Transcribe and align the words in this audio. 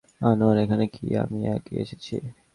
আনোয়ার 0.21 0.57
এখানে 0.63 0.85
কি 0.93 1.05
আমি 1.23 1.39
আগে 1.55 1.73
এসেছি? 1.83 2.15